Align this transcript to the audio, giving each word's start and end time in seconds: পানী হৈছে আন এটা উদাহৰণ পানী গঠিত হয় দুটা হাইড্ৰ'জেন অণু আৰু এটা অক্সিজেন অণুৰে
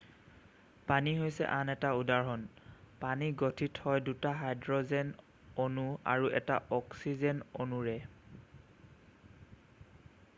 পানী 0.91 1.11
হৈছে 1.17 1.43
আন 1.57 1.67
এটা 1.75 1.89
উদাহৰণ 1.97 2.45
পানী 3.03 3.27
গঠিত 3.41 3.83
হয় 3.83 4.01
দুটা 4.07 4.31
হাইড্ৰ'জেন 4.39 5.11
অণু 5.65 5.85
আৰু 6.15 6.33
এটা 6.41 6.57
অক্সিজেন 6.79 7.43
অণুৰে 7.67 7.95